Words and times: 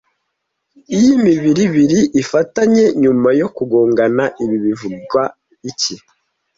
Iyo 0.95 1.09
imibiri 1.17 1.61
ibiri 1.67 1.99
ifatanye 2.21 2.83
nyuma 3.01 3.29
yo 3.39 3.47
kugongana, 3.55 4.23
ibi 4.43 4.57
bivugwa 4.65 5.21
iki 5.69 5.95